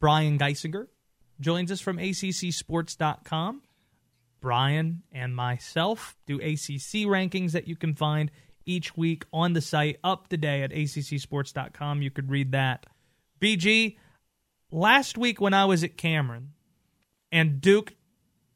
[0.00, 0.86] Brian Geisinger
[1.40, 3.62] joins us from ACCSports.com.
[4.40, 8.30] Brian and myself do ACC rankings that you can find
[8.64, 12.02] each week on the site up today at ACCSports.com.
[12.02, 12.86] You could read that.
[13.40, 13.96] BG,
[14.70, 16.52] last week when I was at Cameron
[17.30, 17.94] and Duke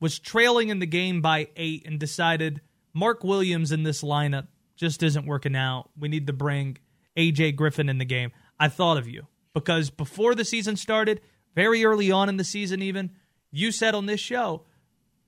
[0.01, 2.61] was trailing in the game by eight and decided
[2.95, 5.91] Mark Williams in this lineup just isn't working out.
[5.99, 6.79] We need to bring
[7.17, 8.33] AJ Griffin in the game.
[8.59, 11.21] I thought of you because before the season started,
[11.55, 13.11] very early on in the season, even,
[13.51, 14.65] you said on this show,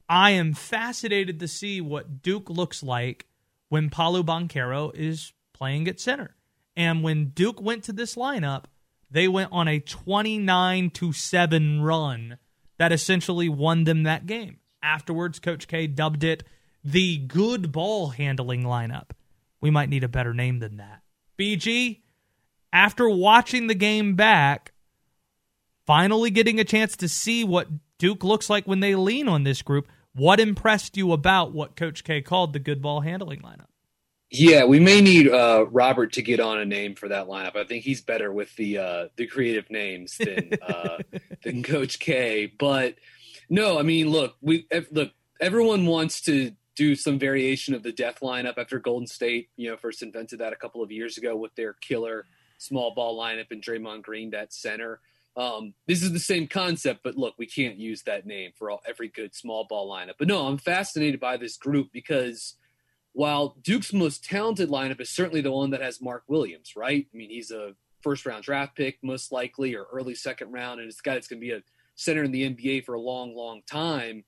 [0.08, 3.26] I am fascinated to see what Duke looks like
[3.68, 6.36] when Paolo Banchero is playing at center.
[6.76, 8.64] And when Duke went to this lineup,
[9.10, 12.38] they went on a 29 to 7 run
[12.78, 14.58] that essentially won them that game.
[14.82, 16.44] Afterwards, Coach K dubbed it
[16.84, 19.10] the good ball handling lineup.
[19.60, 21.02] We might need a better name than that.
[21.38, 22.02] BG,
[22.72, 24.72] after watching the game back,
[25.86, 27.68] finally getting a chance to see what
[27.98, 32.04] Duke looks like when they lean on this group, what impressed you about what Coach
[32.04, 33.66] K called the good ball handling lineup?
[34.30, 37.54] Yeah, we may need uh, Robert to get on a name for that lineup.
[37.54, 40.98] I think he's better with the uh, the creative names than uh,
[41.44, 42.52] than Coach K.
[42.58, 42.96] But
[43.48, 45.12] no, I mean, look, we look.
[45.40, 49.76] Everyone wants to do some variation of the death lineup after Golden State, you know,
[49.76, 52.26] first invented that a couple of years ago with their killer
[52.58, 55.00] small ball lineup and Draymond Green that center.
[55.36, 58.80] Um, this is the same concept, but look, we can't use that name for all,
[58.88, 60.14] every good small ball lineup.
[60.18, 62.54] But no, I'm fascinated by this group because
[63.12, 67.06] while Duke's most talented lineup is certainly the one that has Mark Williams, right?
[67.12, 70.88] I mean, he's a first round draft pick, most likely, or early second round, and
[70.88, 71.62] it's guy that's going to be a
[71.96, 74.24] center in the NBA for a long, long time.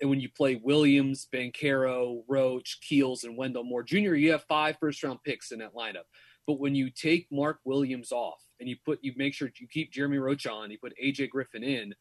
[0.00, 4.76] And when you play Williams, Banchero, Roach, Keels, and Wendell Moore Jr., you have five
[4.80, 6.06] first round picks in that lineup.
[6.46, 9.92] But when you take Mark Williams off and you put you make sure you keep
[9.92, 11.94] Jeremy Roach on, you put AJ Griffin in,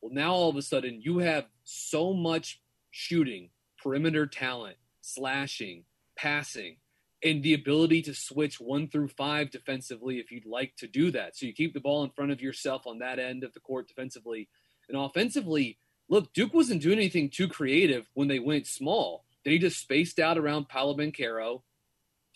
[0.00, 3.50] well now all of a sudden you have so much shooting,
[3.82, 5.84] perimeter talent, slashing,
[6.16, 6.76] passing,
[7.22, 11.36] and the ability to switch one through five defensively if you'd like to do that.
[11.36, 13.88] So you keep the ball in front of yourself on that end of the court
[13.88, 14.48] defensively.
[14.88, 15.78] And offensively,
[16.08, 19.24] look, Duke wasn't doing anything too creative when they went small.
[19.44, 21.62] They just spaced out around Paolo Banchero,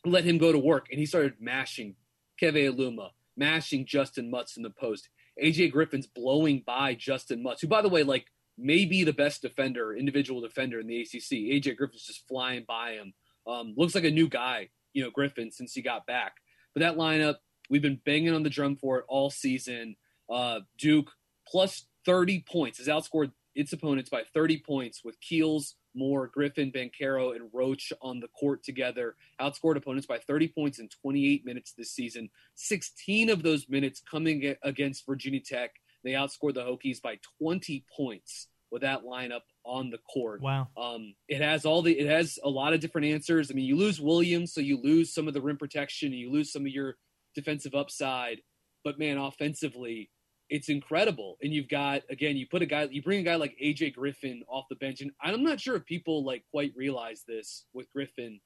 [0.05, 1.97] let him go to work, and he started mashing
[2.41, 5.09] Keve Aluma, mashing Justin Mutts in the post.
[5.43, 8.27] AJ Griffin's blowing by Justin Mutts, who, by the way, like
[8.59, 11.33] may be the best defender, individual defender in the ACC.
[11.33, 13.15] AJ Griffin's just flying by him.
[13.47, 16.35] Um, looks like a new guy, you know, Griffin since he got back.
[16.75, 17.37] But that lineup,
[17.69, 19.97] we've been banging on the drum for it all season.
[20.29, 21.11] Uh, Duke
[21.49, 27.35] plus 30 points has outscored its opponents by 30 points with Keels, Moore, Griffin, Banchero,
[27.35, 29.17] and Roach on the court together.
[29.41, 32.31] Outscored opponents by 30 points in 28 minutes this season.
[32.55, 35.73] 16 of those minutes coming against Virginia Tech.
[36.05, 40.41] They outscored the Hokies by 20 points with that lineup on the court.
[40.41, 40.69] Wow.
[40.77, 43.51] Um, it has all the it has a lot of different answers.
[43.51, 46.31] I mean, you lose Williams, so you lose some of the rim protection, and you
[46.31, 46.97] lose some of your
[47.35, 48.41] defensive upside.
[48.85, 50.11] But man, offensively,
[50.51, 51.39] it's incredible.
[51.41, 54.43] And you've got again, you put a guy, you bring a guy like AJ Griffin
[54.49, 58.41] off the bench, and I'm not sure if people like quite realize this with Griffin.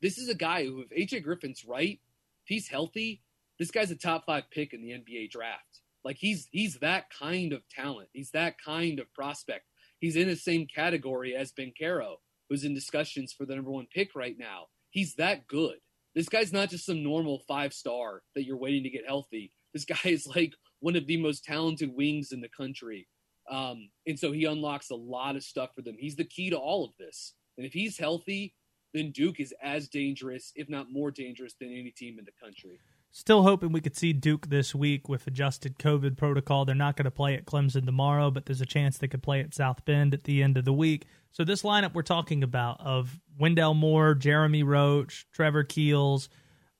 [0.00, 2.00] This is a guy who, if AJ Griffin's right,
[2.44, 3.22] if he's healthy,
[3.58, 5.80] this guy's a top five pick in the NBA draft.
[6.04, 8.08] Like he's he's that kind of talent.
[8.12, 9.66] He's that kind of prospect.
[10.00, 12.16] He's in the same category as Banchero,
[12.48, 14.66] who's in discussions for the number one pick right now.
[14.90, 15.76] He's that good.
[16.14, 19.52] This guy's not just some normal five star that you're waiting to get healthy.
[19.74, 23.06] This guy is like one of the most talented wings in the country.
[23.50, 25.96] Um, and so he unlocks a lot of stuff for them.
[25.98, 27.34] He's the key to all of this.
[27.56, 28.54] And if he's healthy,
[28.94, 32.80] then Duke is as dangerous, if not more dangerous, than any team in the country.
[33.10, 36.64] Still hoping we could see Duke this week with adjusted COVID protocol.
[36.64, 39.40] They're not going to play at Clemson tomorrow, but there's a chance they could play
[39.40, 41.06] at South Bend at the end of the week.
[41.32, 46.28] So this lineup we're talking about of Wendell Moore, Jeremy Roach, Trevor Keels,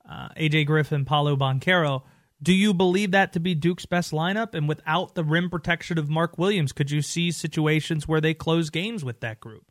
[0.08, 2.02] uh, AJ Griffin, Paolo Banchero–
[2.42, 4.54] do you believe that to be Duke's best lineup?
[4.54, 8.70] And without the rim protection of Mark Williams, could you see situations where they close
[8.70, 9.64] games with that group?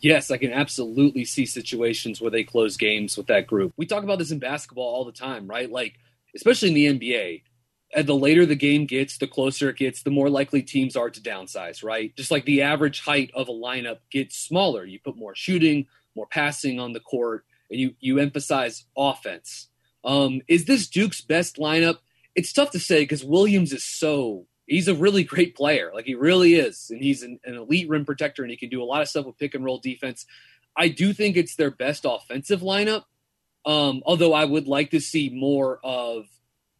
[0.00, 3.72] Yes, I can absolutely see situations where they close games with that group.
[3.76, 5.70] We talk about this in basketball all the time, right?
[5.70, 5.94] Like,
[6.34, 7.42] especially in the NBA.
[7.94, 11.10] And the later the game gets, the closer it gets, the more likely teams are
[11.10, 12.14] to downsize, right?
[12.16, 14.84] Just like the average height of a lineup gets smaller.
[14.84, 19.68] You put more shooting, more passing on the court, and you, you emphasize offense
[20.04, 21.98] um, is this Duke's best lineup?
[22.34, 25.90] It's tough to say because Williams is so he's a really great player.
[25.94, 26.88] Like he really is.
[26.90, 29.26] And he's an, an, elite rim protector and he can do a lot of stuff
[29.26, 30.24] with pick and roll defense.
[30.76, 33.04] I do think it's their best offensive lineup.
[33.64, 36.24] Um, although I would like to see more of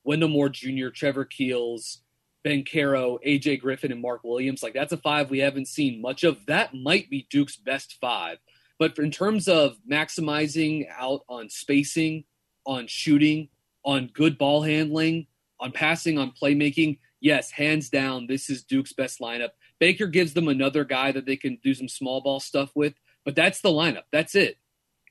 [0.04, 1.98] Wendell Moore Jr., Trevor Keels,
[2.44, 4.62] Banchero, AJ Griffin, and Mark Williams.
[4.62, 6.44] Like that's a five we haven't seen much of.
[6.46, 8.38] That might be Duke's best five.
[8.78, 12.24] But in terms of maximizing out on spacing,
[12.64, 13.48] on shooting,
[13.84, 15.26] on good ball handling,
[15.60, 19.50] on passing, on playmaking, yes, hands down, this is Duke's best lineup.
[19.78, 22.94] Baker gives them another guy that they can do some small ball stuff with,
[23.24, 24.04] but that's the lineup.
[24.12, 24.58] That's it.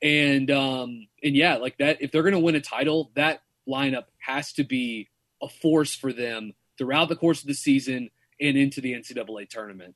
[0.02, 4.04] And um and yeah, like that if they're going to win a title, that lineup
[4.18, 5.08] has to be
[5.40, 8.10] a force for them throughout the course of the season
[8.40, 9.94] and into the NCAA tournament.